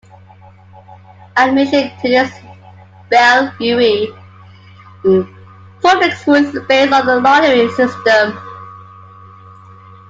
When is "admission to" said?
1.37-2.09